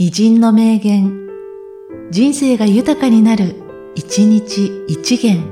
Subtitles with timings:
[0.00, 1.26] 偉人の名言、
[2.12, 3.56] 人生が豊かになる、
[3.96, 5.42] 一日一元。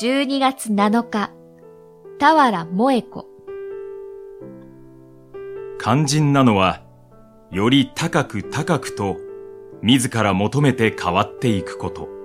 [0.00, 1.32] 12月7日、
[2.20, 3.26] 田原萌子。
[5.80, 6.84] 肝心なのは、
[7.50, 9.16] より高く高くと、
[9.82, 12.15] 自ら求めて変わっていくこと。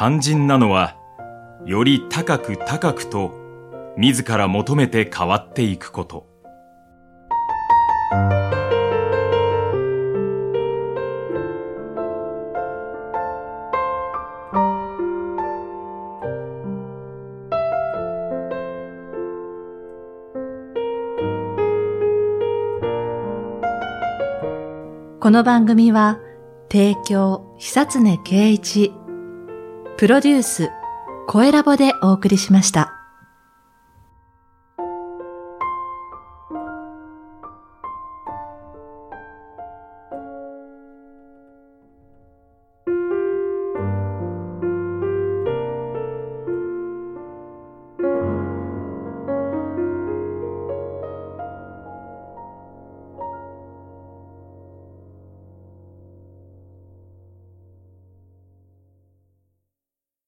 [0.00, 0.96] 肝心なのは、
[1.66, 3.34] より高く高くと、
[3.96, 6.24] 自ら求めて変わっていくこと。
[25.18, 26.20] この番組は、
[26.70, 28.92] 提供、久常圭一、
[29.98, 30.70] プロデュース、
[31.26, 32.97] 声ラボでお送りしました。